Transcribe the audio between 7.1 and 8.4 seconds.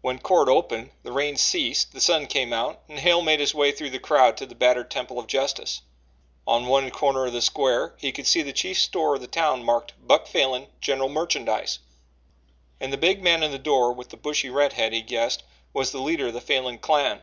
of the square he could